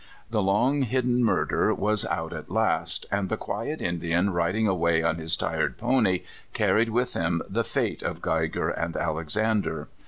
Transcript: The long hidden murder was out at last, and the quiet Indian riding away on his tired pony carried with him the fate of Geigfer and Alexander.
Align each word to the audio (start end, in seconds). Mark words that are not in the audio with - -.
The 0.31 0.41
long 0.41 0.81
hidden 0.81 1.23
murder 1.23 1.71
was 1.75 2.07
out 2.07 2.33
at 2.33 2.49
last, 2.49 3.05
and 3.11 3.29
the 3.29 3.37
quiet 3.37 3.83
Indian 3.83 4.31
riding 4.31 4.67
away 4.67 5.03
on 5.03 5.17
his 5.17 5.37
tired 5.37 5.77
pony 5.77 6.21
carried 6.53 6.89
with 6.89 7.13
him 7.13 7.43
the 7.47 7.63
fate 7.63 8.01
of 8.01 8.19
Geigfer 8.19 8.71
and 8.71 8.97
Alexander. 8.97 9.89